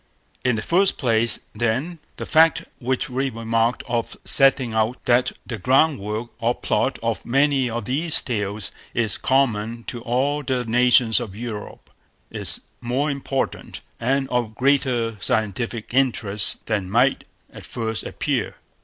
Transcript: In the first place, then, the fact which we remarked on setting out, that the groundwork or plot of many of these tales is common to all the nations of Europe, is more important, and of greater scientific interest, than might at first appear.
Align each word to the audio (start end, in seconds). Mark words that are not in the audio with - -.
In 0.43 0.55
the 0.55 0.63
first 0.63 0.97
place, 0.97 1.37
then, 1.53 1.99
the 2.17 2.25
fact 2.25 2.63
which 2.79 3.07
we 3.07 3.29
remarked 3.29 3.83
on 3.85 4.03
setting 4.25 4.73
out, 4.73 4.97
that 5.05 5.33
the 5.45 5.59
groundwork 5.59 6.31
or 6.39 6.55
plot 6.55 6.97
of 7.03 7.23
many 7.23 7.69
of 7.69 7.85
these 7.85 8.19
tales 8.23 8.71
is 8.95 9.19
common 9.19 9.83
to 9.83 10.01
all 10.01 10.41
the 10.41 10.65
nations 10.65 11.19
of 11.19 11.35
Europe, 11.35 11.91
is 12.31 12.61
more 12.81 13.11
important, 13.11 13.81
and 13.99 14.27
of 14.29 14.55
greater 14.55 15.17
scientific 15.19 15.93
interest, 15.93 16.65
than 16.65 16.89
might 16.89 17.23
at 17.53 17.63
first 17.67 18.01
appear. 18.03 18.55